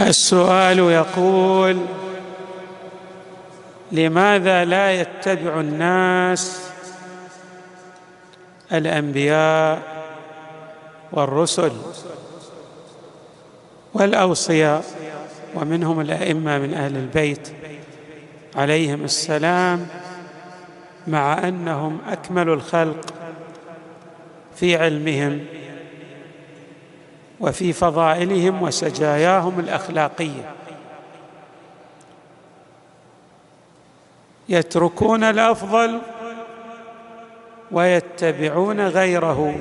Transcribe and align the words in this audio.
السؤال 0.00 0.78
يقول 0.78 1.78
لماذا 3.92 4.64
لا 4.64 4.92
يتبع 4.92 5.60
الناس 5.60 6.60
الأنبياء 8.72 9.82
والرسل 11.12 11.72
والأوصياء 13.94 14.84
ومنهم 15.54 16.00
الأئمة 16.00 16.58
من 16.58 16.74
أهل 16.74 16.96
البيت 16.96 17.48
عليهم 18.56 19.04
السلام 19.04 19.86
مع 21.06 21.48
أنهم 21.48 21.98
أكمل 22.08 22.48
الخلق 22.48 23.04
في 24.56 24.76
علمهم 24.76 25.44
وفي 27.44 27.72
فضائلهم 27.72 28.62
وسجاياهم 28.62 29.60
الأخلاقية. 29.60 30.50
يتركون 34.48 35.24
الأفضل 35.24 36.00
ويتبعون 37.72 38.80
غيره. 38.80 39.54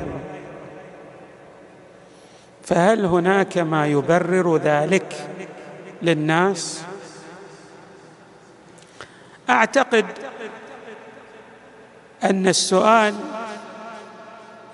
فهل 2.63 3.05
هناك 3.05 3.57
ما 3.57 3.87
يبرر 3.87 4.57
ذلك 4.57 5.29
للناس؟ 6.01 6.83
أعتقد 9.49 10.05
أن 12.23 12.47
السؤال 12.47 13.15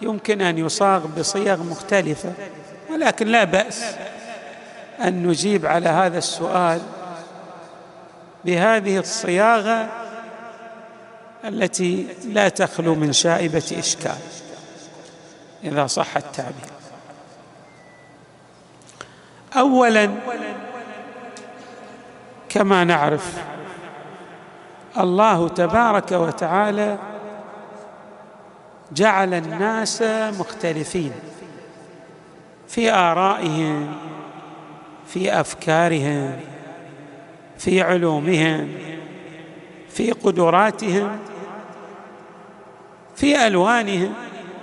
يمكن 0.02 0.42
أن 0.42 0.58
يصاغ 0.58 1.08
بصيغ 1.08 1.64
مختلفة. 1.64 2.34
ولكن 2.92 3.28
لا 3.28 3.44
بأس 3.44 3.84
أن 5.00 5.28
نجيب 5.28 5.66
على 5.66 5.90
هذا 5.90 6.18
السؤال 6.18 6.82
بهذه 8.46 8.98
الصياغة 8.98 9.88
التي 11.46 12.08
لا 12.26 12.50
تخلو 12.50 12.96
من 12.96 13.14
شائبة 13.14 13.76
إشكال 13.80 14.18
إذا 15.64 15.88
صح 15.88 16.18
التعبير. 16.18 16.70
اولا 19.58 20.10
كما 22.50 22.84
نعرف 22.84 23.34
الله 24.98 25.50
تبارك 25.50 26.12
وتعالى 26.12 26.98
جعل 28.92 29.34
الناس 29.34 30.02
مختلفين. 30.40 31.14
في 32.70 32.92
آرائهم 32.92 33.96
في 35.08 35.40
أفكارهم 35.40 36.40
في 37.58 37.82
علومهم 37.82 38.74
في 39.90 40.12
قدراتهم 40.12 41.20
في 43.16 43.48
ألوانهم 43.48 44.14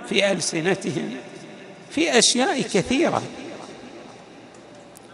في 0.09 0.31
ألسنتهم 0.31 1.15
في 1.89 2.19
أشياء 2.19 2.61
كثيرة. 2.61 3.21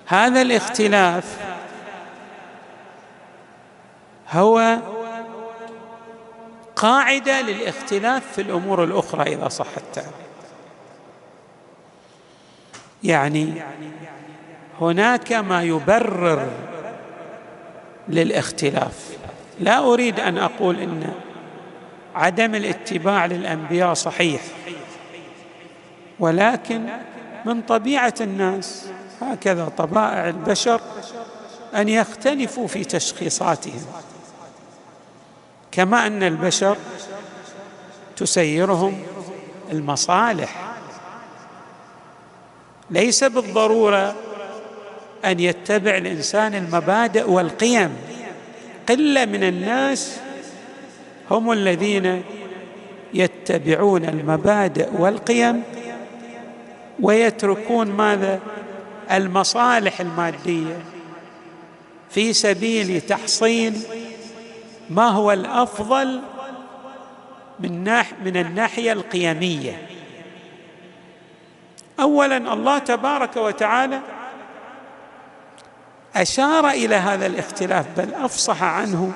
هذا 0.06 0.42
الاختلاف 0.42 1.38
هو 4.32 4.78
قاعدة 6.76 7.42
للاختلاف 7.42 8.24
في 8.34 8.42
الأمور 8.42 8.84
الأخرى 8.84 9.34
إذا 9.34 9.48
صح 9.48 9.68
التعبير. 9.78 10.33
يعني 13.04 13.54
هناك 14.82 15.34
ما 15.34 15.64
يبرر 15.64 16.48
للاختلاف. 18.10 19.18
لا 19.60 19.80
أريد 19.80 20.20
أن 20.20 20.38
أقول 20.38 20.80
إن 20.80 21.14
عدم 22.16 22.56
الاتباع 22.56 23.26
للأنبياء 23.26 23.94
صحيح 23.94 24.42
ولكن 26.20 26.86
من 27.46 27.62
طبيعة 27.62 28.14
الناس 28.22 28.86
هكذا 29.22 29.66
طبائع 29.78 30.28
البشر 30.28 30.82
أن 31.76 31.90
يختلفوا 31.90 32.68
في 32.68 32.84
تشخيصاتهم 32.84 33.86
كما 35.72 36.08
أن 36.08 36.24
البشر 36.24 36.78
تسيرهم 38.16 39.04
المصالح. 39.72 40.73
ليس 42.94 43.24
بالضرورة 43.24 44.16
أن 45.26 45.40
يتبع 45.40 45.98
الإنسان 45.98 46.56
المبادئ 46.56 47.30
والقيم. 47.30 47.96
قلة 48.90 49.26
من 49.26 49.44
الناس 49.44 50.20
هم 51.32 51.52
الذين 51.52 52.24
يتبعون 53.14 54.06
المبادئ 54.06 54.90
والقيم 55.00 55.64
ويتركون 57.00 57.88
ماذا؟ 57.88 58.40
المصالح 59.12 60.02
المادية. 60.02 60.80
في 62.10 62.34
سبيل 62.34 63.02
تحصيل 63.02 63.74
ما 64.90 65.10
هو 65.10 65.32
الأفضل 65.32 66.22
من 67.60 67.84
ناح 67.84 68.14
من 68.26 68.38
الناحية 68.38 68.94
القيمية. 68.94 69.88
اولا 72.00 72.54
الله 72.54 72.78
تبارك 72.78 73.38
وتعالى 73.38 74.00
أشار 76.16 76.70
إلى 76.70 76.96
هذا 76.96 77.26
الاختلاف 77.26 77.86
بل 77.98 78.14
أفصح 78.14 78.64
عنه 78.64 79.12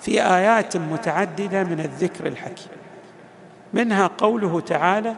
في 0.00 0.22
آيات 0.22 0.76
متعددة 0.76 1.64
من 1.64 1.80
الذكر 1.80 2.26
الحكيم. 2.26 2.68
منها 3.72 4.10
قوله 4.18 4.60
تعالى 4.60 5.14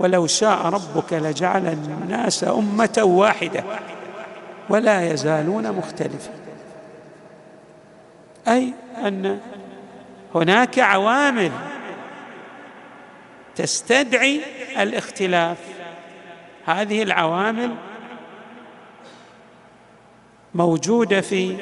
ولو 0.00 0.26
شاء 0.26 0.66
ربك 0.66 1.12
لجعل 1.12 1.66
الناس 1.66 2.44
أمة 2.44 3.00
واحدة 3.04 3.64
ولا 4.68 5.12
يزالون 5.12 5.72
مختلفين 5.72 6.34
أي 8.48 8.72
أن 8.98 9.40
هناك 10.34 10.78
عوامل 10.78 11.52
تستدعي 13.56 14.40
الاختلاف. 14.78 15.73
هذه 16.66 17.02
العوامل 17.02 17.74
موجودة 20.54 21.20
في 21.20 21.56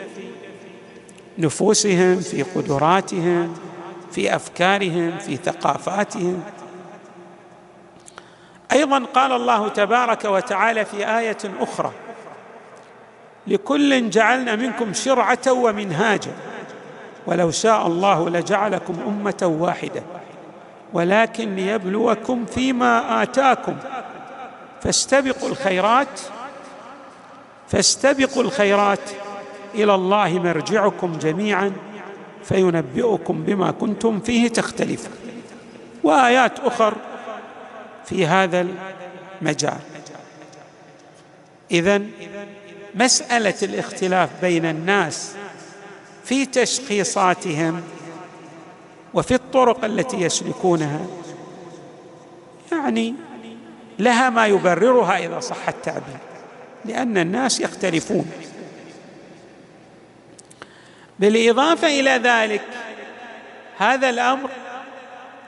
نفوسهم 1.39 2.21
في 2.21 2.43
قدراتهم 2.43 3.55
في 4.13 4.37
أفكارهم 4.37 5.19
في 5.19 5.37
ثقافاتهم. 5.37 6.43
أيضا 8.73 9.05
قال 9.05 9.33
الله 9.33 9.69
تبارك 9.69 10.25
وتعالى 10.25 10.85
في 10.85 11.19
آية 11.19 11.39
أخرى 11.61 11.93
لكل 13.47 14.11
جعلنا 14.11 14.57
منكم 14.57 14.93
شرعة 14.93 15.53
ومنهاجا 15.53 16.33
ولو 17.27 17.51
شاء 17.51 17.87
الله 17.87 18.29
لجعلكم 18.31 18.95
أمة 19.07 19.57
واحدة 19.61 20.03
ولكن 20.93 21.55
ليبلوكم 21.55 22.47
فيما 22.47 23.23
آتاكم. 23.23 23.77
فاستبقوا 24.83 25.49
الخيرات 25.49 26.21
فاستبقوا 27.69 28.43
الخيرات 28.43 29.11
إلى 29.75 29.95
الله 29.95 30.39
مرجعكم 30.39 31.19
جميعا 31.19 31.73
فينبئكم 32.45 33.43
بما 33.43 33.71
كنتم 33.71 34.21
فيه 34.21 34.49
تختلفون. 34.49 35.13
وآيات 36.03 36.61
أخر 36.61 36.95
في 38.05 38.27
هذا 38.27 38.67
المجال. 39.41 39.79
اذا 41.71 42.03
مسألة 42.95 43.55
الاختلاف 43.63 44.31
بين 44.41 44.67
الناس 44.67 45.35
في 46.25 46.47
تشخيصاتهم 46.47 47.83
وفي 49.15 49.35
الطرق 49.35 49.85
التي 49.85 50.17
يسلكونها 50.17 51.07
يعني 52.73 53.15
لها 54.03 54.31
ما 54.31 54.47
يبررها 54.47 55.19
إذا 55.19 55.41
صح 55.41 55.69
التعبير 55.69 56.19
لأن 56.85 57.19
الناس 57.19 57.61
يختلفون. 57.61 58.33
بالإضافة 61.19 62.01
إلى 62.01 62.11
ذلك 62.11 62.63
هذا 63.79 64.11
الأمر 64.11 64.51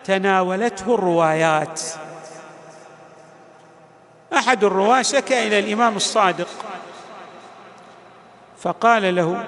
تناولته 0.05 0.95
الروايات. 0.95 1.81
أحد 4.33 4.65
الرواة 4.65 5.03
شكى 5.03 5.47
إلى 5.47 5.59
الإمام 5.59 5.97
الصادق 5.97 6.49
فقال 8.59 9.15
له 9.15 9.45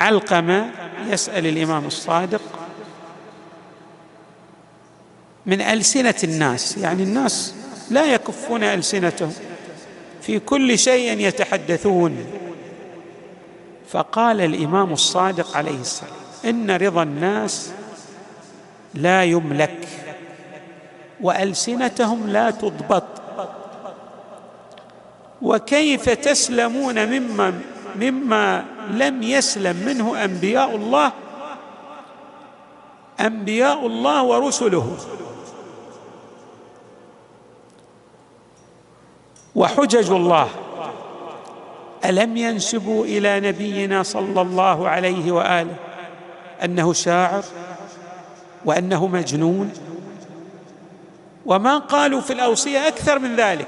علقمة 0.00 0.70
يسأل 1.06 1.46
الإمام 1.46 1.86
الصادق 1.86 2.57
من 5.48 5.60
ألسنة 5.60 6.14
الناس 6.24 6.76
يعني 6.78 7.02
الناس 7.02 7.54
لا 7.90 8.04
يكفون 8.04 8.62
ألسنتهم 8.62 9.32
في 10.22 10.38
كل 10.38 10.78
شيء 10.78 11.18
يتحدثون. 11.18 12.26
فقال 13.88 14.40
الإمام 14.40 14.92
الصادق 14.92 15.56
عليه 15.56 15.80
السلام 15.80 16.12
إن 16.44 16.70
رضا 16.70 17.02
الناس 17.02 17.70
لا 18.94 19.24
يملك 19.24 19.88
وألسنتهم 21.20 22.28
لا 22.28 22.50
تضبط. 22.50 23.04
وكيف 25.42 26.10
تسلمون 26.10 27.06
مما 27.06 27.60
مما 27.96 28.64
لم 28.90 29.22
يسلم 29.22 29.76
منه 29.86 30.24
أنبياء 30.24 30.76
الله؟ 30.76 31.12
أنبياء 33.20 33.86
الله 33.86 34.22
ورسله. 34.22 34.96
وحجج 39.58 40.10
الله. 40.10 40.48
ألم 42.04 42.36
ينسبوا 42.36 43.04
إلى 43.04 43.40
نبينا 43.40 44.02
صلى 44.02 44.40
الله 44.40 44.88
عليه 44.88 45.32
وآله 45.32 45.74
أنه 46.64 46.92
شاعر 46.92 47.44
وأنه 48.64 49.06
مجنون؟ 49.06 49.72
وما 51.46 51.78
قالوا 51.78 52.20
في 52.20 52.32
الأوصية 52.32 52.88
أكثر 52.88 53.18
من 53.18 53.36
ذلك. 53.36 53.66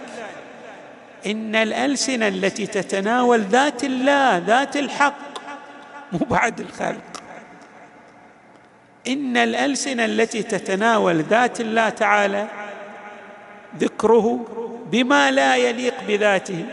إن 1.27 1.55
الألسنة 1.57 2.29
التي 2.29 2.67
تتناول 2.67 3.41
ذات 3.41 3.85
الله 3.85 4.39
ذات 4.39 4.77
الحق 4.77 5.19
مو 6.13 6.19
بعد 6.31 6.61
الخلق. 6.61 7.23
إن 9.09 9.37
الألسنة 9.37 10.05
التي 10.05 10.43
تتناول 10.43 11.23
ذات 11.23 11.61
الله 11.61 11.89
تعالى 11.89 12.47
ذكره 13.79 14.45
بما 14.93 15.31
لا 15.31 15.57
يليق 15.57 15.95
بذاته. 16.09 16.65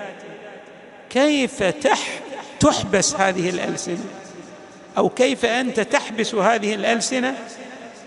كيف 1.10 1.64
تح 1.64 2.00
تحبس 2.60 3.16
هذه 3.16 3.50
الألسنة؟ 3.50 4.06
أو 4.98 5.10
كيف 5.10 5.46
أنت 5.46 5.80
تحبس 5.80 6.36
هذه 6.36 6.76
الألسنة 6.76 7.36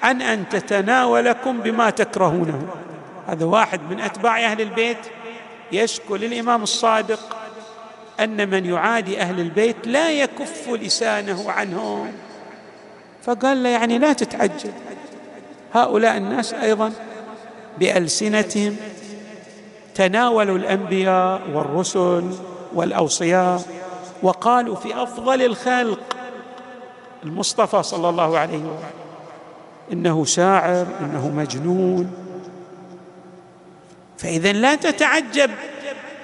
عن 0.03 0.23
أن 0.23 0.49
تتناولكم 0.49 1.61
بما 1.61 1.91
تكرهونه؟ 1.91 2.69
هذا 3.29 3.45
واحد 3.45 3.81
من 3.91 4.01
أتباع 4.01 4.45
أهل 4.45 4.61
البيت 4.61 4.99
يشكو 5.73 6.17
للإمام 6.17 6.63
الصادق 6.63 7.37
أن 8.21 8.51
من 8.51 8.67
يعادي 8.67 9.21
أهل 9.21 9.41
البيت 9.41 9.87
لا 9.87 10.11
يكف 10.11 10.69
لسانه 10.69 11.51
عنهم. 11.51 12.13
فقال 13.23 13.63
له 13.63 13.69
يعني 13.69 13.99
لا 13.99 14.13
تتعجل. 14.13 14.73
هؤلاء 15.75 16.17
الناس 16.17 16.55
أيضا 16.55 16.93
بألسنتهم 17.79 18.77
تناولوا 19.95 20.59
الأنبياء 20.59 21.41
والرسل 21.53 22.25
والأوصياء 22.75 23.63
وقالوا 24.23 24.77
في 24.77 25.03
أفضل 25.03 25.43
الخلق 25.43 26.17
المصطفى 27.25 27.83
صلى 27.83 28.09
الله 28.09 28.39
عليه 28.39 28.59
وسلم 28.59 28.91
إنه 29.93 30.25
شاعر 30.25 30.87
إنه 31.01 31.29
مجنون. 31.29 32.13
فإذا 34.19 34.53
لا 34.53 34.75
تتعجب 34.75 35.51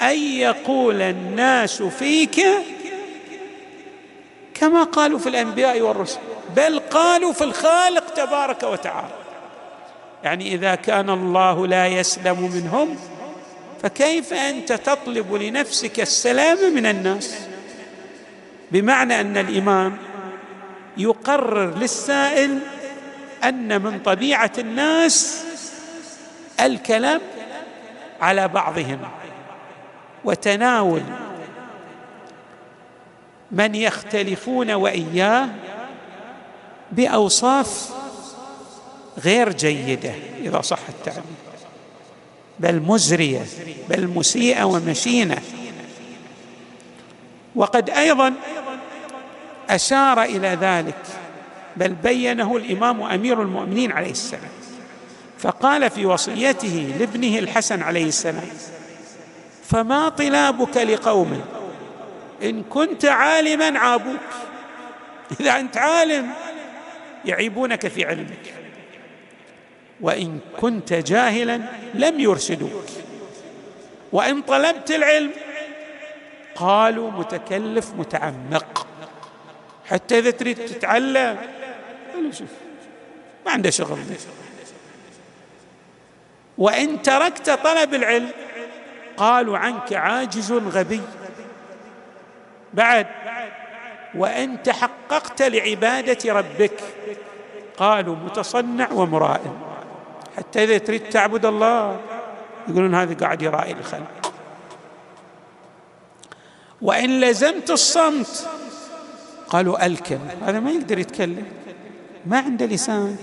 أن 0.03 0.19
يقول 0.19 1.03
الناس 1.03 1.83
فيك 1.83 2.41
كما 4.55 4.83
قالوا 4.83 5.19
في 5.19 5.29
الأنبياء 5.29 5.81
والرسل 5.81 6.19
بل 6.57 6.79
قالوا 6.79 7.33
في 7.33 7.45
الخالق 7.45 8.15
تبارك 8.15 8.63
وتعالى. 8.63 9.16
يعني 10.25 10.55
إذا 10.55 10.75
كان 10.75 11.11
الله 11.11 11.67
لا 11.67 11.87
يسلم 11.87 12.51
منهم 12.55 12.97
فكيف 13.83 14.33
أنت 14.33 14.73
تطلب 14.73 15.35
لنفسك 15.35 16.01
السلام 16.01 16.75
من 16.75 16.87
الناس؟ 16.87 17.35
بمعنى 18.73 19.21
أن 19.21 19.37
الامام 19.37 19.97
يقرر 20.97 21.79
للسائل 21.79 22.59
أن 23.45 23.83
من 23.83 23.99
طبيعة 23.99 24.53
الناس 24.59 25.45
الكلام 26.61 27.21
على 28.21 28.49
بعضهم 28.49 28.99
وتناول 30.25 31.03
من 33.51 33.75
يختلفون 33.75 34.71
وإياه 34.71 35.49
بأوصاف 36.93 37.96
غير 39.25 39.53
جيدة 39.53 40.15
إذا 40.41 40.61
صح 40.61 40.79
التعبير. 40.89 41.23
بل 42.59 42.81
مزرية 42.81 43.45
بل 43.89 44.07
مسيئة 44.07 44.65
ومشينة. 44.65 45.39
وقد 47.55 47.91
أيضا 47.91 48.35
أشار 49.71 50.23
إلى 50.23 50.59
ذلك 50.61 51.03
بل 51.77 51.93
بينه 51.93 52.57
الإمام 52.57 53.03
أمير 53.03 53.43
المؤمنين 53.43 53.93
عليه 53.93 54.11
السلام. 54.11 54.51
فقال 55.39 55.91
في 55.91 56.07
وصيته 56.07 56.95
لابنه 56.99 57.39
الحسن 57.39 57.83
عليه 57.83 58.05
السلام 58.05 58.49
فما 59.65 60.09
طلابك 60.09 60.77
لقوم؟ 60.77 61.45
إن 62.43 62.63
كنت 62.63 63.05
عالما 63.05 63.79
عابوك. 63.79 64.21
إذا 65.41 65.61
أنت 65.61 65.77
عالم 65.77 66.31
يعيبونك 67.25 67.89
في 67.89 68.05
علمك. 68.05 68.66
وإن 70.01 70.39
كنت 70.61 70.93
جاهلا 70.93 71.61
لم 71.95 72.21
يرشدوك. 72.21 72.85
وإن 74.13 74.43
طلبت 74.43 74.91
العلم 74.91 75.31
قالوا 76.55 77.11
متكلف 77.11 77.93
متعمق. 77.95 78.87
حتى 79.87 80.19
إذا 80.19 80.31
تريد 80.31 80.67
تتعلم 80.67 81.37
شوف 82.33 82.49
ما 83.47 83.53
عنده 83.53 83.71
شغل 83.71 83.99
وإن 86.59 87.03
تركت 87.03 87.51
طلب 87.51 87.95
العلم 87.95 88.29
قالوا 89.17 89.59
عنك 89.59 89.93
عاجز 89.93 90.53
غبي. 90.53 91.01
بعد 92.75 93.07
وإن 94.15 94.63
تحققت 94.63 95.43
لعبادة 95.43 96.33
ربك 96.33 96.81
قالوا 97.77 98.17
متصنع 98.17 98.93
ومرائم 98.93 99.66
حتى 100.37 100.65
إذا 100.65 100.79
تريد 100.79 101.09
تعبد 101.09 101.47
الله 101.47 102.01
يقولون 102.69 102.95
هذا 102.95 103.15
قاعد 103.15 103.43
يرائي 103.43 103.73
الخلق. 103.73 104.33
وإن 106.83 107.21
لزمت 107.21 107.71
الصمت 107.71 108.49
قالوا 109.49 109.87
الكم 109.87 110.19
هذا 110.43 110.61
ما 110.61 110.71
يقدر 110.71 110.99
يتكلم. 110.99 111.47
ما 112.27 112.39
عنده 112.39 112.67
لسان. 112.67 113.17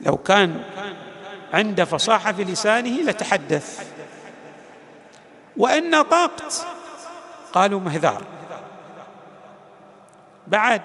لو 0.00 0.16
كان 0.16 0.62
عنده 1.52 1.84
فصاحة 1.84 2.32
في 2.32 2.44
لسانه 2.44 3.02
لتحدث. 3.02 3.88
وإن 5.56 5.90
نطقت 5.90 6.66
قالوا 7.52 7.80
مهذار. 7.80 8.24
بعد. 10.46 10.82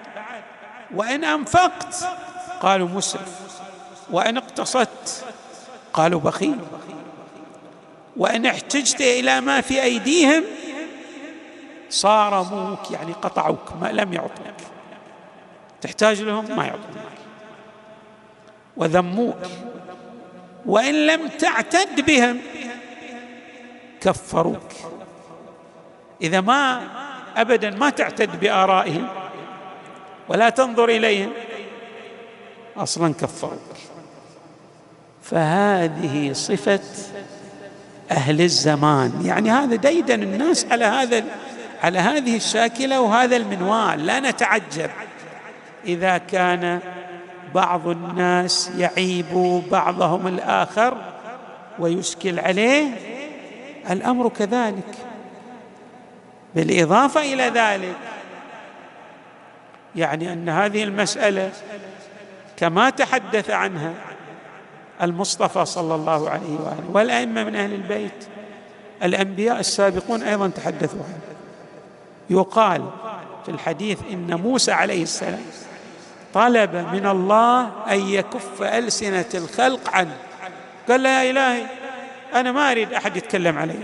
وإن 0.94 1.24
أنفقت 1.24 2.08
قالوا 2.60 2.88
مسرف. 2.88 3.44
وإن 4.10 4.36
اقتصدت. 4.36 5.24
قالوا 5.92 6.20
بخيل. 6.20 6.58
وإن 8.16 8.46
احتجت 8.46 9.00
إلى 9.00 9.40
ما 9.40 9.60
في 9.60 9.82
أيديهم 9.82 10.44
صارموك 11.90 12.90
يعني 12.90 13.12
قطعوك 13.12 13.72
ما 13.80 13.92
لم 13.92 14.12
يعطوك. 14.12 14.56
تحتاج 15.80 16.22
لهم 16.22 16.56
ما 16.56 16.64
يعطونك 16.64 17.14
وذموك. 18.76 19.36
وإن 20.66 21.06
لم 21.06 21.28
تعتد 21.28 22.00
بهم 22.00 22.40
كفروك. 24.00 24.70
إذا 26.22 26.40
ما 26.40 26.88
ابدا 27.36 27.70
ما 27.70 27.90
تعتد 27.90 28.40
بآرائهم 28.40 29.08
ولا 30.28 30.50
تنظر 30.50 30.88
إليهم 30.88 31.32
أصلا 32.76 33.14
كفروك. 33.14 33.93
فهذه 35.24 36.32
صفة 36.32 36.80
أهل 38.10 38.40
الزمان. 38.40 39.22
يعني 39.24 39.50
هذا 39.50 39.76
ديدن 39.76 40.22
الناس 40.22 40.66
على 40.70 40.84
هذا 40.84 41.24
على 41.82 41.98
هذه 41.98 42.36
الشاكلة 42.36 43.00
وهذا 43.00 43.36
المنوال. 43.36 44.06
لا 44.06 44.20
نتعجب. 44.20 44.90
إذا 45.86 46.18
كان 46.18 46.80
بعض 47.54 47.88
الناس 47.88 48.70
يعيب 48.78 49.62
بعضهم 49.70 50.26
الآخر 50.26 50.96
ويشكل 51.78 52.38
عليه 52.38 52.86
الأمر 53.90 54.28
كذلك. 54.28 54.94
بالإضافة 56.54 57.20
إلى 57.20 57.42
ذلك 57.42 57.96
يعني 59.96 60.32
أن 60.32 60.48
هذه 60.48 60.84
المسألة 60.84 61.50
كما 62.56 62.90
تحدث 62.90 63.50
عنها 63.50 63.92
المصطفى 65.02 65.64
صلى 65.64 65.94
الله 65.94 66.30
عليه 66.30 66.54
وآله 66.60 66.90
والأئمة 66.92 67.44
من 67.44 67.56
أهل 67.56 67.72
البيت. 67.74 68.24
الأنبياء 69.02 69.60
السابقون 69.60 70.22
أيضا 70.22 70.48
تحدثوا 70.48 71.00
عنه. 71.04 71.18
يقال 72.30 72.84
في 73.44 73.50
الحديث 73.50 73.98
إن 74.10 74.34
موسى 74.34 74.72
عليه 74.72 75.02
السلام 75.02 75.44
طلب 76.34 76.74
من 76.92 77.06
الله 77.06 77.70
أن 77.90 78.00
يكف 78.00 78.62
ألسنة 78.62 79.24
الخلق 79.34 79.90
عنه. 79.90 80.16
قال 80.88 81.02
له 81.02 81.22
يا 81.22 81.30
الهي 81.30 81.66
أنا 82.34 82.52
ما 82.52 82.70
أريد 82.70 82.92
أحد 82.92 83.16
يتكلم 83.16 83.58
علي 83.58 83.78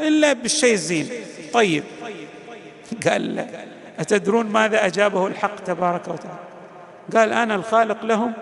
إلا 0.00 0.32
بالشيء 0.32 0.72
الزين. 0.72 1.08
طيب. 1.52 1.84
قال 3.08 3.36
له 3.36 3.66
أتدرون 3.98 4.46
ماذا 4.46 4.86
أجابه 4.86 5.26
الحق 5.26 5.56
تبارك 5.56 6.08
وتعالى؟ 6.08 6.38
قال 7.14 7.32
أنا 7.32 7.54
الخالق 7.54 8.04
لهم 8.04 8.32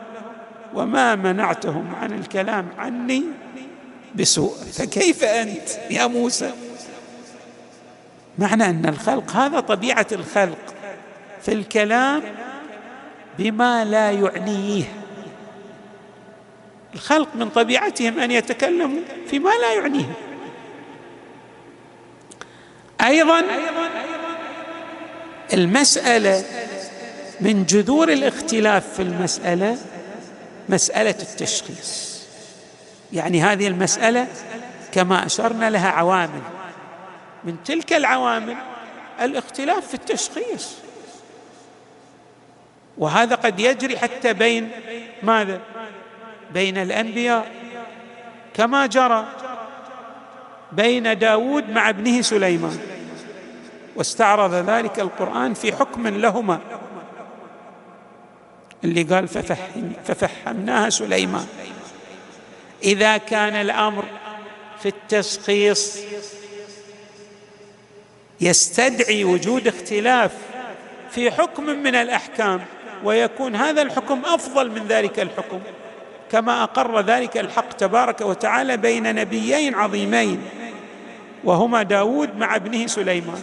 وما 0.74 1.14
منعتهم 1.14 1.94
عن 1.94 2.12
الكلام 2.12 2.68
عني 2.78 3.24
بسوء. 4.14 4.54
فكيف 4.72 5.24
أنت 5.24 5.68
يا 5.90 6.06
موسى؟ 6.06 6.52
معنى 8.38 8.64
أن 8.64 8.86
الخلق 8.86 9.30
هذا 9.30 9.60
طبيعة 9.60 10.06
الخلق 10.12 10.74
في 11.42 11.52
الكلام 11.52 12.22
بما 13.38 13.84
لا 13.84 14.10
يعنيه. 14.10 14.84
الخلق 16.94 17.28
من 17.34 17.48
طبيعتهم 17.48 18.18
أن 18.18 18.30
يتكلموا 18.30 19.00
فيما 19.30 19.50
لا 19.50 19.74
يعنيهم. 19.74 20.14
أيضا 23.04 23.42
المسألة 25.52 26.44
من 27.40 27.64
جذور 27.64 28.12
الاختلاف 28.12 28.94
في 28.94 29.02
المسألة 29.02 29.78
مسألة 30.68 31.10
التشخيص. 31.10 32.22
يعني 33.12 33.42
هذه 33.42 33.66
المسألة 33.66 34.26
كما 34.92 35.26
أشرنا 35.26 35.70
لها 35.70 35.88
عوامل. 35.88 36.42
من 37.44 37.56
تلك 37.64 37.92
العوامل 37.92 38.56
الاختلاف 39.20 39.88
في 39.88 39.94
التشخيص. 39.94 40.74
وهذا 42.98 43.34
قد 43.34 43.60
يجري 43.60 43.98
حتى 43.98 44.32
بين 44.32 44.70
ماذا؟ 45.22 45.60
بين 46.52 46.78
الأنبياء. 46.78 47.46
كما 48.54 48.86
جرى 48.86 49.26
بين 50.72 51.18
داود 51.18 51.70
مع 51.70 51.88
ابنه 51.88 52.22
سليمان. 52.22 52.78
واستعرض 53.96 54.54
ذلك 54.54 55.00
القرآن 55.00 55.54
في 55.54 55.72
حكم 55.72 56.08
لهما. 56.08 56.60
اللي 58.84 59.02
قال 59.02 59.28
ففهم 59.28 59.92
ففهمناها 60.04 60.90
سليمان. 60.90 61.46
إذا 62.82 63.16
كان 63.16 63.54
الأمر 63.54 64.04
في 64.82 64.88
التشخيص 64.88 65.98
يستدعي 68.40 69.24
وجود 69.24 69.68
اختلاف 69.68 70.32
في 71.10 71.30
حكم 71.30 71.64
من 71.64 71.94
الأحكام 71.94 72.64
ويكون 73.04 73.56
هذا 73.56 73.82
الحكم 73.82 74.22
أفضل 74.24 74.70
من 74.70 74.86
ذلك 74.88 75.20
الحكم. 75.20 75.60
كما 76.32 76.62
أقر 76.62 77.00
ذلك 77.00 77.36
الحق 77.36 77.72
تبارك 77.72 78.20
وتعالى 78.20 78.76
بين 78.76 79.14
نبيين 79.14 79.74
عظيمين 79.74 80.42
وهما 81.44 81.82
داود 81.82 82.36
مع 82.36 82.56
ابنه 82.56 82.86
سليمان. 82.86 83.42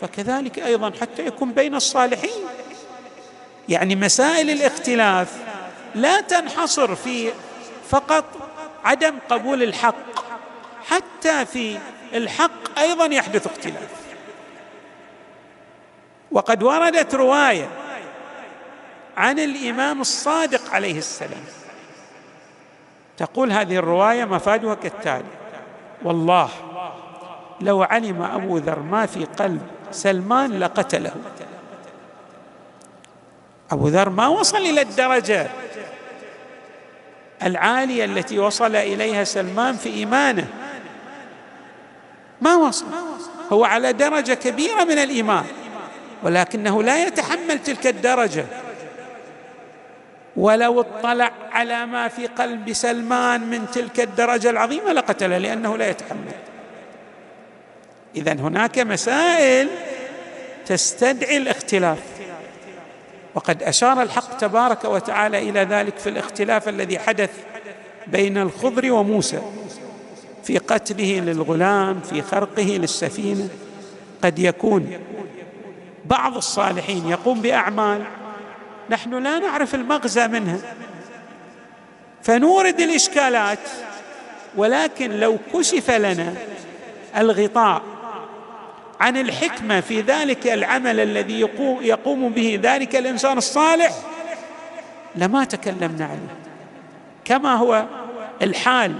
فكذلك 0.00 0.58
أيضا 0.58 0.92
حتى 1.00 1.26
يكون 1.26 1.52
بين 1.52 1.74
الصالحين. 1.74 2.57
يعني 3.68 3.96
مسائل 3.96 4.50
الاختلاف 4.50 5.36
لا 5.94 6.20
تنحصر 6.20 6.94
في 6.94 7.32
فقط 7.88 8.24
عدم 8.84 9.14
قبول 9.28 9.62
الحق 9.62 9.94
حتى 10.86 11.46
في 11.46 11.78
الحق 12.14 12.78
أيضا 12.78 13.06
يحدث 13.06 13.46
اختلاف. 13.46 13.90
وقد 16.30 16.62
وردت 16.62 17.14
رواية 17.14 17.68
عن 19.16 19.38
الإمام 19.38 20.00
الصادق 20.00 20.70
عليه 20.70 20.98
السلام. 20.98 21.44
تقول 23.16 23.52
هذه 23.52 23.76
الرواية 23.76 24.24
مفادها 24.24 24.74
كالتالي 24.74 25.24
والله 26.02 26.50
لو 27.60 27.82
علم 27.82 28.22
أبو 28.22 28.58
ذر 28.58 28.78
ما 28.78 29.06
في 29.06 29.24
قلب 29.24 29.62
سلمان 29.90 30.58
لقتله. 30.58 31.12
أبو 33.70 33.88
ذر 33.88 34.08
ما 34.08 34.28
وصل 34.28 34.56
إلى 34.56 34.80
الدرجة 34.80 35.46
العالية 37.42 38.04
التي 38.04 38.38
وصل 38.38 38.76
إليها 38.76 39.24
سلمان 39.24 39.76
في 39.76 39.88
إيمانه. 39.88 40.46
ما 42.40 42.56
وصل. 42.56 42.86
هو 43.52 43.64
على 43.64 43.92
درجة 43.92 44.34
كبيرة 44.34 44.84
من 44.84 44.98
الإيمان 44.98 45.44
ولكنه 46.22 46.82
لا 46.82 47.06
يتحمل 47.06 47.62
تلك 47.62 47.86
الدرجة. 47.86 48.44
ولو 50.36 50.80
اطلع 50.80 51.32
على 51.52 51.86
ما 51.86 52.08
في 52.08 52.26
قلب 52.26 52.72
سلمان 52.72 53.40
من 53.40 53.70
تلك 53.70 54.00
الدرجة 54.00 54.50
العظيمة 54.50 54.92
لقتله 54.92 55.38
لأنه 55.38 55.76
لا 55.76 55.90
يتحمل. 55.90 56.34
اذا 58.16 58.32
هناك 58.32 58.78
مسائل 58.78 59.68
تستدعي 60.66 61.36
الاختلاف. 61.36 62.17
وقد 63.34 63.62
أشار 63.62 64.02
الحق 64.02 64.36
تبارك 64.36 64.84
وتعالى 64.84 65.50
إلى 65.50 65.60
ذلك 65.60 65.98
في 65.98 66.08
الاختلاف 66.08 66.68
الذي 66.68 66.98
حدث 66.98 67.30
بين 68.06 68.38
الخضر 68.38 68.92
وموسى 68.92 69.42
في 70.44 70.58
قتله 70.58 71.20
للغلام 71.20 72.00
في 72.00 72.22
خرقه 72.22 72.62
للسفينة. 72.62 73.48
قد 74.24 74.38
يكون 74.38 74.98
بعض 76.04 76.36
الصالحين 76.36 77.08
يقوم 77.08 77.40
بأعمال 77.40 78.04
نحن 78.90 79.14
لا 79.14 79.38
نعرف 79.38 79.74
المغزى 79.74 80.28
منها. 80.28 80.58
فنورد 82.22 82.80
الإشكالات 82.80 83.58
ولكن 84.56 85.10
لو 85.10 85.38
كشف 85.54 85.90
لنا 85.90 86.34
الغطاء 87.16 87.82
عن 89.00 89.16
الحكمة 89.16 89.80
في 89.80 90.00
ذلك 90.00 90.46
العمل 90.46 91.00
الذي 91.00 91.40
يقوم, 91.40 91.82
يقوم 91.82 92.28
به 92.28 92.60
ذلك 92.62 92.96
الإنسان 92.96 93.38
الصالح؟ 93.38 93.92
لما 95.14 95.44
تكلمنا 95.44 96.04
عنه. 96.04 96.28
كما 97.24 97.54
هو 97.54 97.86
الحال 98.42 98.94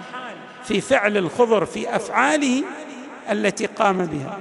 في 0.64 0.81
فعل 0.81 1.17
الخضر 1.17 1.64
في 1.64 1.97
أفعاله 1.97 2.64
التي 3.31 3.67
قام 3.67 4.07
بها 4.07 4.38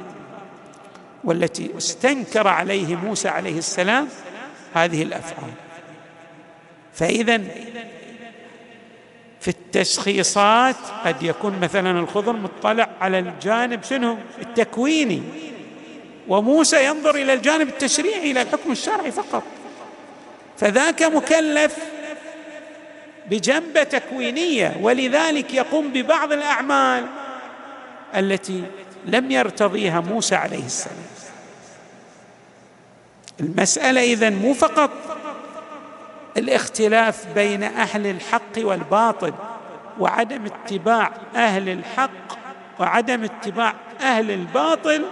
والتي 1.23 1.77
استنكر 1.77 2.47
عليه 2.47 2.95
موسى 2.95 3.29
عليه 3.29 3.57
السلام 3.57 4.07
هذه 4.73 5.03
الأفعال. 5.03 5.51
فاذا 6.93 7.41
في 9.47 9.53
التشخيصات 9.53 10.75
قد 11.05 11.23
يكون 11.23 11.59
مثلا 11.59 11.99
الخضر 11.99 12.33
مطلع 12.33 12.89
على 13.01 13.19
الجانب 13.19 13.83
شنو؟ 13.83 14.17
التكويني. 14.41 15.23
وموسى 16.27 16.85
ينظر 16.85 17.15
إلى 17.15 17.33
الجانب 17.33 17.67
التشريعي 17.67 18.31
إلى 18.31 18.41
الحكم 18.41 18.71
الشرعي 18.71 19.11
فقط. 19.11 19.43
فذاك 20.57 21.03
مكلف 21.03 21.77
بجنبة 23.29 23.83
تكوينية 23.83 24.77
ولذلك 24.81 25.53
يقوم 25.53 25.87
ببعض 25.87 26.31
الأعمال 26.31 27.05
التي 28.15 28.63
لم 29.05 29.31
يرتضيها 29.31 29.99
موسى 29.99 30.35
عليه 30.35 30.65
السلام. 30.65 30.97
المسألة 33.39 34.01
إذن 34.01 34.33
مو 34.33 34.53
فقط 34.53 35.16
الاختلاف 36.37 37.25
بين 37.35 37.63
أهل 37.63 38.07
الحق 38.07 38.57
والباطل 38.57 39.33
وعدم 39.99 40.45
اتباع 40.45 41.11
أهل 41.35 41.69
الحق 41.69 42.37
وعدم 42.79 43.23
اتباع 43.23 43.73
أهل 44.01 44.31
الباطل 44.31 45.05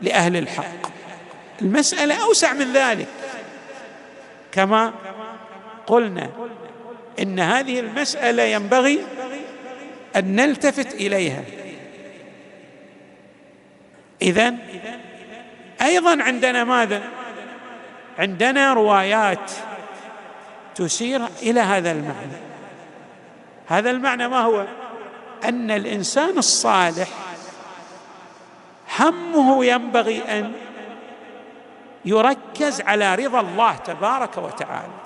لأهل 0.00 0.36
الحق. 0.36 0.90
المسألة 1.62 2.22
أوسع 2.22 2.52
من 2.52 2.72
ذلك. 2.72 3.08
كما 4.52 4.92
قلنا 5.86 6.30
إن 7.18 7.40
هذه 7.40 7.80
المسألة 7.80 8.42
ينبغي 8.42 9.00
أن 10.16 10.36
نلتفت 10.36 10.94
إليها. 10.94 11.44
اذا 14.22 14.54
أيضا 15.82 16.22
عندنا 16.22 16.64
ماذا؟ 16.64 17.02
عندنا 18.18 18.74
روايات 18.74 19.52
تشير 20.74 21.26
إلى 21.42 21.60
هذا 21.60 21.92
المعنى. 21.92 22.36
هذا 23.66 23.90
المعنى 23.90 24.28
ما 24.28 24.40
هو؟ 24.40 24.66
أن 25.44 25.70
الإنسان 25.70 26.38
الصالح 26.38 27.08
همه 28.98 29.64
ينبغي 29.64 30.22
أن 30.22 30.52
يركز 32.04 32.80
على 32.80 33.14
رضا 33.14 33.40
الله 33.40 33.76
تبارك 33.76 34.38
وتعالى 34.38 35.00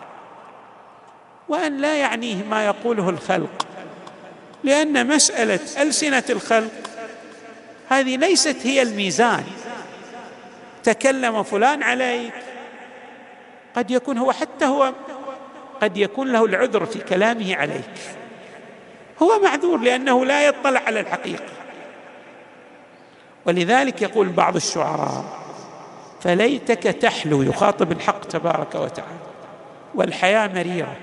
وأن 1.48 1.76
لا 1.76 1.96
يعنيه 1.96 2.44
ما 2.44 2.66
يقوله 2.66 3.10
الخلق 3.10 3.66
لأن 4.64 5.06
مسألة 5.06 5.82
ألسنة 5.82 6.24
الخلق 6.30 6.90
هذه 7.88 8.16
ليست 8.16 8.56
هي 8.66 8.82
الميزان. 8.82 9.44
تكلم 10.84 11.42
فلان 11.42 11.82
عليك 11.82 12.32
قد 13.76 13.90
يكون 13.90 14.18
هو 14.18 14.32
حتى 14.32 14.64
هو 14.64 14.92
قد 15.84 15.96
يكون 15.96 16.32
له 16.32 16.44
العذر 16.44 16.86
في 16.86 16.98
كلامه 16.98 17.56
عليك. 17.56 17.90
هو 19.22 19.40
معذور 19.44 19.78
لأنه 19.78 20.24
لا 20.24 20.46
يطلع 20.46 20.80
على 20.80 21.00
الحقيقة. 21.00 21.44
ولذلك 23.46 24.02
يقول 24.02 24.28
بعض 24.28 24.56
الشعراء 24.56 25.24
فليتك 26.20 26.82
تحلو 26.82 27.42
يخاطب 27.42 27.92
الحق 27.92 28.20
تبارك 28.20 28.74
وتعالى 28.74 29.18
والحياة 29.94 30.48
مريرة 30.48 30.96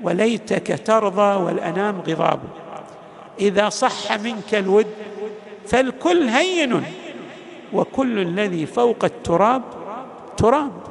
وليتك 0.00 0.86
ترضى 0.86 1.42
والأنام 1.42 2.00
غضاب. 2.00 2.40
إذا 3.40 3.68
صح 3.68 4.12
منك 4.12 4.54
الود 4.54 4.86
فالكل 5.66 6.22
هين 6.22 6.84
وكل 7.72 8.18
الذي 8.18 8.66
فوق 8.66 9.04
التراب 9.04 9.62
تراب. 10.36 10.87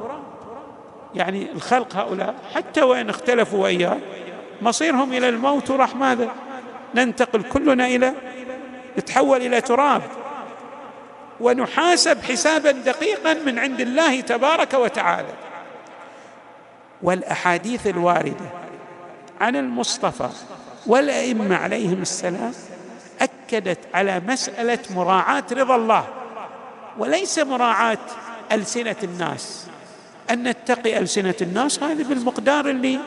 يعني 1.14 1.52
الخلق 1.52 1.96
هؤلاء 1.96 2.34
حتى 2.54 2.82
وإن 2.82 3.08
اختلفوا 3.08 3.62
واياه 3.62 3.98
مصيرهم 4.62 5.12
إلى 5.12 5.28
الموت 5.28 5.70
وراح 5.70 5.96
ماذا؟ 5.96 6.28
ننتقل 6.94 7.42
كلنا 7.42 7.86
إلى 7.86 8.12
نتحول 8.98 9.42
إلى 9.42 9.60
تراب. 9.60 10.02
ونحاسب 11.40 12.22
حسابا 12.22 12.70
دقيقا 12.70 13.34
من 13.34 13.58
عند 13.58 13.80
الله 13.80 14.20
تبارك 14.20 14.74
وتعالى. 14.74 15.32
والأحاديث 17.02 17.86
الواردة 17.86 18.46
عن 19.40 19.56
المصطفى 19.56 20.28
والأئمة 20.86 21.56
عليهم 21.56 22.02
السلام 22.02 22.52
أكدت 23.20 23.78
على 23.94 24.20
مسألة 24.20 24.78
مراعاة 24.90 25.44
رضا 25.52 25.76
الله 25.76 26.04
وليس 26.98 27.38
مراعاة 27.38 27.98
ألسنة 28.52 28.96
الناس. 29.02 29.66
أن 30.30 30.48
نتقي 30.48 30.98
ألسنة 30.98 31.34
الناس 31.42 31.82
هذه 31.82 32.02
بالمقدار 32.02 32.70
اللي 32.70 32.98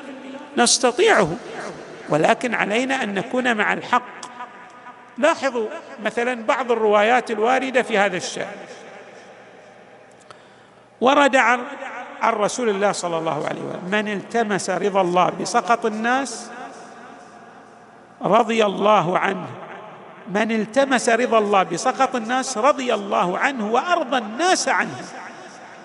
نستطيعه. 0.57 1.35
ولكن 2.09 2.53
علينا 2.53 3.03
أن 3.03 3.13
نكون 3.13 3.57
مع 3.57 3.73
الحق. 3.73 4.21
لاحظوا 5.17 5.67
مثلا 6.03 6.45
بعض 6.45 6.71
الروايات 6.71 7.31
الواردة 7.31 7.81
في 7.81 7.97
هذا 7.97 8.17
الشأن. 8.17 8.55
ورد 11.01 11.35
عن 11.35 11.59
عن 12.21 12.33
رسول 12.33 12.69
الله 12.69 12.91
صلى 12.91 13.17
الله 13.17 13.47
عليه 13.47 13.61
وسلم 13.61 13.89
من 13.91 14.07
التمس 14.07 14.69
رضا 14.69 15.01
الله 15.01 15.29
بسخط 15.29 15.85
الناس 15.85 16.49
رضي 18.21 18.65
الله 18.65 19.19
عنه. 19.19 19.47
من 20.27 20.51
التمس 20.51 21.09
رضا 21.09 21.37
الله 21.37 21.63
بسخط 21.63 22.15
الناس 22.15 22.57
رضي 22.57 22.93
الله 22.93 23.37
عنه 23.37 23.71
وأرضى 23.71 24.17
الناس 24.17 24.67
عنه. 24.67 25.05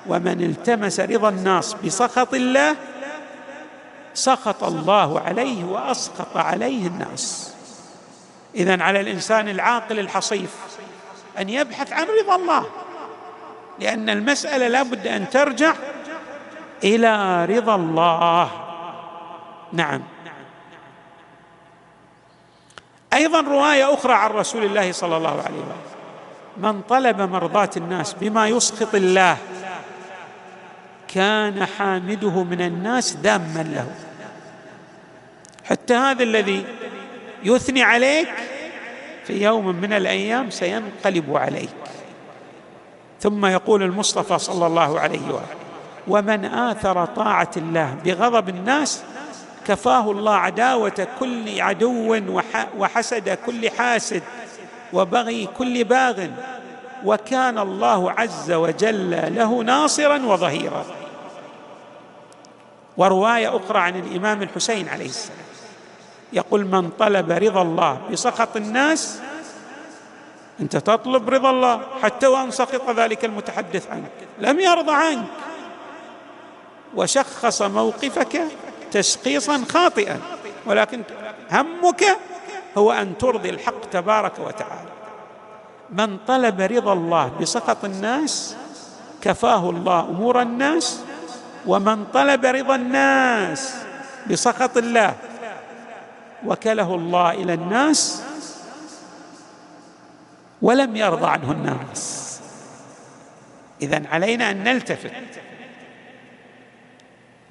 ومن 0.08 0.42
التمس 0.42 1.00
رضا 1.00 1.28
الناس 1.28 1.74
بسخط 1.84 2.34
الله 2.34 2.76
سخط 4.14 4.64
الله 4.64 5.20
عليه 5.20 5.64
وأسخط 5.64 6.36
عليه 6.36 6.86
الناس. 6.86 7.52
اذا 8.54 8.82
على 8.82 9.00
الإنسان 9.00 9.48
العاقل 9.48 9.98
الحصيف 9.98 10.54
أن 11.38 11.48
يبحث 11.48 11.92
عن 11.92 12.06
رضا 12.22 12.36
الله 12.36 12.66
لأن 13.80 14.10
المسألة 14.10 14.68
لابد 14.68 15.06
أن 15.06 15.30
ترجع 15.30 15.74
إلى 16.84 17.44
رضا 17.44 17.74
الله. 17.74 18.50
نعم. 19.72 20.02
أيضا 23.12 23.40
رواية 23.40 23.94
أخرى 23.94 24.12
عن 24.12 24.30
رسول 24.30 24.64
الله 24.64 24.92
صلى 24.92 25.16
الله 25.16 25.30
عليه 25.30 25.58
وسلم. 25.58 25.96
من 26.56 26.82
طلب 26.82 27.20
مرضاة 27.20 27.70
الناس 27.76 28.14
بما 28.20 28.48
يسخط 28.48 28.94
الله 28.94 29.36
كان 31.14 31.66
حامده 31.66 32.42
من 32.42 32.60
الناس 32.60 33.12
داما 33.12 33.62
له. 33.62 33.86
حتى 35.64 35.94
هذا 35.94 36.22
الذي 36.22 36.64
يثني 37.44 37.82
عليك 37.82 38.28
في 39.24 39.44
يوم 39.44 39.66
من 39.66 39.92
الأيام 39.92 40.50
سينقلب 40.50 41.36
عليك. 41.36 41.68
ثم 43.20 43.46
يقول 43.46 43.82
المصطفى 43.82 44.38
صلى 44.38 44.66
الله 44.66 45.00
عليه 45.00 45.26
وآله 45.26 45.46
ومن 46.08 46.44
آثر 46.44 47.04
طاعة 47.04 47.50
الله 47.56 47.96
بغضب 48.04 48.48
الناس 48.48 49.02
كفاه 49.66 50.10
الله 50.10 50.34
عداوة 50.34 51.08
كل 51.20 51.60
عدو 51.60 52.20
وحسد 52.78 53.38
كل 53.46 53.70
حاسد 53.70 54.22
وبغي 54.92 55.48
كل 55.58 55.84
باغ 55.84 56.26
وكان 57.06 57.58
الله 57.58 58.10
عز 58.10 58.52
وجل 58.52 59.34
له 59.34 59.62
ناصرا 59.62 60.26
وظهيرا. 60.26 60.84
ورواية 62.96 63.56
أخرى 63.56 63.78
عن 63.78 63.96
الإمام 63.96 64.42
الحسين 64.42 64.88
عليه 64.88 65.06
السلام. 65.06 65.46
يقول 66.32 66.64
من 66.64 66.90
طلب 66.90 67.30
رضا 67.30 67.62
الله 67.62 68.00
بسخط 68.12 68.56
الناس 68.56 69.20
أنت 70.60 70.76
تطلب 70.76 71.30
رضا 71.30 71.50
الله 71.50 71.80
حتى 72.02 72.26
وإن 72.26 72.50
سخط 72.50 72.90
ذلك 72.90 73.24
المتحدث 73.24 73.90
عنك. 73.90 74.10
لم 74.38 74.60
يرضى 74.60 74.92
عنك. 74.92 75.26
وشخص 76.94 77.62
موقفك 77.62 78.42
تشخيصا 78.92 79.64
خاطئا. 79.72 80.20
ولكن 80.66 81.02
همك 81.52 82.04
هو 82.78 82.92
أن 82.92 83.18
ترضي 83.18 83.50
الحق 83.50 83.80
تبارك 83.90 84.32
وتعالى. 84.38 84.95
من 85.90 86.18
طلب 86.26 86.60
رضا 86.60 86.92
الله 86.92 87.32
بسخط 87.40 87.84
الناس 87.84 88.56
كفاه 89.22 89.70
الله 89.70 90.00
أمور 90.00 90.42
الناس 90.42 91.00
ومن 91.66 92.04
طلب 92.04 92.44
رضا 92.44 92.74
الناس 92.74 93.74
بسخط 94.30 94.76
الله 94.76 95.14
وكله 96.46 96.94
الله 96.94 97.30
إلى 97.30 97.54
الناس 97.54 98.22
ولم 100.62 100.96
يرضى 100.96 101.26
عنه 101.26 101.52
الناس. 101.52 102.40
اذا 103.82 104.02
علينا 104.12 104.50
أن 104.50 104.64
نلتفت. 104.64 105.12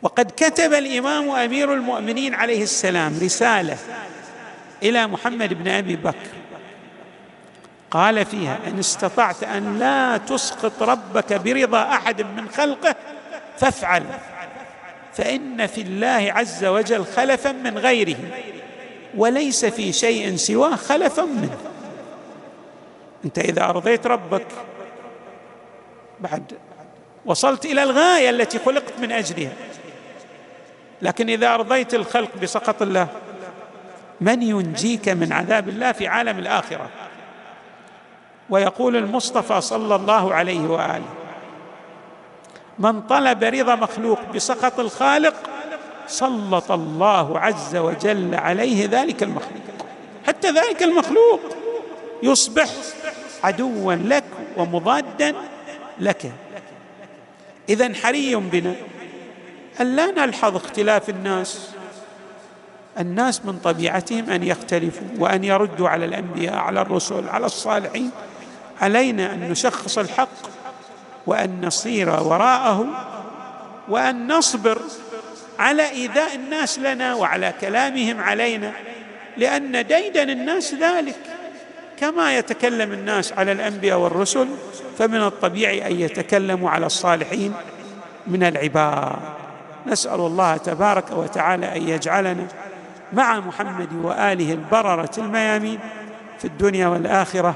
وقد 0.02 0.32
كتب 0.38 0.74
الإمام 0.74 1.30
أمير 1.30 1.74
المؤمنين 1.74 2.34
عليه 2.34 2.64
السلام 2.64 3.20
رسالة 3.22 3.78
إلى 4.84 5.08
محمد 5.08 5.54
بن 5.54 5.68
أبي 5.68 5.96
بكر. 5.96 6.45
قال 7.96 8.26
فيها 8.26 8.60
إن 8.68 8.80
استطعت 8.80 9.44
أن 9.44 9.80
لا 9.80 10.18
تسقط 10.18 10.84
ربك 10.84 11.34
برضا 11.34 11.82
أحد 11.82 12.22
من 12.22 12.50
خلقه 12.50 12.96
فافعل. 13.58 14.04
فإن 15.14 15.68
في 15.68 15.82
الله 15.82 16.34
عز 16.36 16.66
وجل 16.66 17.06
خلفا 17.06 17.52
من 17.52 17.78
غيره 17.78 18.16
وليس 19.18 19.66
في 19.66 19.94
شيء 19.94 20.36
سواه 20.36 20.76
خلفا 20.76 21.22
منه. 21.22 21.58
أنت 23.26 23.40
إذا 23.40 23.64
أرضيت 23.64 24.08
ربك 24.08 24.48
بعد 26.20 26.54
وصلت 27.26 27.66
إلى 27.66 27.84
الغاية 27.84 28.30
التي 28.30 28.60
خلقت 28.60 28.94
من 29.00 29.12
أجلها. 29.12 29.54
لكن 31.02 31.30
إذا 31.30 31.54
أرضيت 31.54 31.94
الخلق 31.94 32.30
بسخط 32.42 32.82
الله 32.82 33.08
من 34.22 34.42
ينجيك 34.42 35.10
من 35.10 35.34
عذاب 35.34 35.70
الله 35.70 35.92
في 35.92 36.08
عالم 36.08 36.40
الآخرة؟ 36.40 36.90
ويقول 38.50 38.96
المصطفى 38.96 39.62
صلى 39.62 39.96
الله 39.96 40.34
عليه 40.34 40.68
وآله 40.68 41.06
من 42.80 43.02
طلب 43.02 43.44
رضا 43.44 43.76
مخلوق 43.76 44.20
بسخط 44.36 44.80
الخالق 44.80 45.34
سلط 46.08 46.72
الله 46.72 47.40
عز 47.40 47.76
وجل 47.76 48.36
عليه 48.36 48.88
ذلك 48.88 49.24
المخلوق. 49.24 49.62
حتى 50.28 50.52
ذلك 50.52 50.84
المخلوق 50.84 51.40
يصبح 52.24 52.68
عدوا 53.44 53.94
لك 53.94 54.24
ومضادا 54.58 55.36
لك. 56.00 56.32
اذا 57.70 57.94
حري 57.94 58.36
بنا 58.36 58.76
أن 59.82 59.96
لا 59.96 60.12
نلحظ 60.12 60.56
اختلاف 60.56 61.10
الناس. 61.10 61.70
الناس 63.00 63.46
من 63.46 63.60
طبيعتهم 63.64 64.30
أن 64.30 64.44
يختلفوا 64.44 65.08
وأن 65.20 65.44
يردوا 65.44 65.90
على 65.90 66.06
الأنبياء 66.06 66.56
على 66.56 66.82
الرسل 66.82 67.30
على 67.30 67.46
الصالحين. 67.46 68.12
علينا 68.82 69.34
أن 69.34 69.50
نشخص 69.50 69.98
الحق 69.98 70.30
وأن 71.28 71.66
نصير 71.66 72.10
وراءه 72.10 72.86
وأن 73.90 74.32
نصبر 74.32 74.82
على 75.60 75.90
إيذاء 75.90 76.36
الناس 76.36 76.80
لنا 76.80 77.16
وعلى 77.16 77.54
كلامهم 77.62 78.22
علينا 78.22 78.72
لأن 79.38 79.88
ديدن 79.88 80.30
الناس 80.30 80.74
ذلك. 80.74 81.16
كما 82.00 82.38
يتكلم 82.38 82.92
الناس 82.92 83.34
على 83.34 83.52
الأنبياء 83.52 83.98
والرسل 83.98 84.48
فمن 84.98 85.22
الطبيعي 85.22 85.88
أن 85.88 86.00
يتكلموا 86.00 86.70
على 86.70 86.86
الصالحين 86.86 87.54
من 88.28 88.44
العباد. 88.44 89.16
نسأل 89.88 90.20
الله 90.20 90.58
تبارك 90.58 91.12
وتعالى 91.12 91.76
أن 91.76 91.90
يجعلنا 91.90 92.48
مع 93.14 93.40
محمد 93.40 93.94
وآله 94.04 94.52
البررة 94.52 95.12
الميامين 95.18 95.80
في 96.40 96.46
الدنيا 96.46 96.88
والآخرة 96.88 97.56